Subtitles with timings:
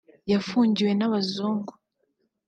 [0.31, 1.73] yafungiwe n’abazungu